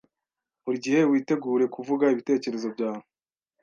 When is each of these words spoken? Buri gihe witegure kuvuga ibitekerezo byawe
Buri 0.63 0.77
gihe 0.85 0.99
witegure 1.11 1.65
kuvuga 1.75 2.11
ibitekerezo 2.13 2.67
byawe 2.75 3.05